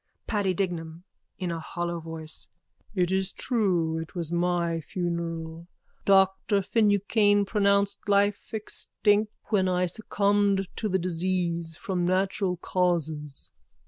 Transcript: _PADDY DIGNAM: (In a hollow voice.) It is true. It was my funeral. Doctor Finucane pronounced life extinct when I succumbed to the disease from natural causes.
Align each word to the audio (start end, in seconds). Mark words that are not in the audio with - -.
_PADDY 0.27 0.55
DIGNAM: 0.55 1.03
(In 1.37 1.51
a 1.51 1.59
hollow 1.59 1.99
voice.) 1.99 2.47
It 2.95 3.11
is 3.11 3.31
true. 3.31 3.99
It 3.99 4.15
was 4.15 4.31
my 4.31 4.81
funeral. 4.81 5.67
Doctor 6.05 6.63
Finucane 6.63 7.45
pronounced 7.45 8.09
life 8.09 8.51
extinct 8.51 9.31
when 9.49 9.69
I 9.69 9.85
succumbed 9.85 10.67
to 10.77 10.89
the 10.89 10.97
disease 10.97 11.77
from 11.79 12.03
natural 12.07 12.57
causes. 12.57 13.51